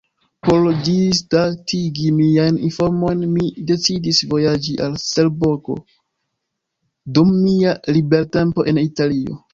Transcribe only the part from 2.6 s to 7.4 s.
informojn, mi decidis vojaĝi al Seborgo dum